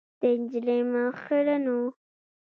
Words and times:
د 0.19 0.21
نجلۍ 0.39 0.79
مخ 0.91 1.15
خیرن 1.25 1.63
و. 1.73 1.75